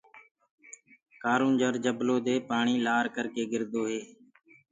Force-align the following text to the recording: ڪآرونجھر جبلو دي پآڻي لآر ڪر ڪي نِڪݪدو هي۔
ڪآرونجھر 1.21 1.73
جبلو 1.85 2.15
دي 2.25 2.35
پآڻي 2.49 2.75
لآر 2.85 3.05
ڪر 3.15 3.25
ڪي 3.35 3.43
نِڪݪدو 3.49 3.81
هي۔ 3.91 4.01